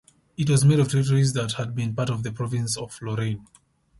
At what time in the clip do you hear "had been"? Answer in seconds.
1.51-1.93